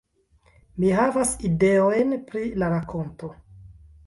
-Mi 0.83 0.87
havas 0.99 1.33
ideojn 1.49 2.17
pri 2.33 2.43
la 2.63 2.71
rakonto 2.75 3.31